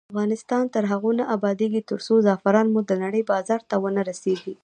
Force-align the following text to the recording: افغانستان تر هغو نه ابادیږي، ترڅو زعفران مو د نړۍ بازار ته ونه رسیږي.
افغانستان 0.13 0.63
تر 0.73 0.83
هغو 0.91 1.11
نه 1.19 1.23
ابادیږي، 1.35 1.81
ترڅو 1.89 2.13
زعفران 2.25 2.67
مو 2.73 2.81
د 2.85 2.91
نړۍ 3.03 3.21
بازار 3.31 3.61
ته 3.69 3.75
ونه 3.83 4.01
رسیږي. 4.09 4.53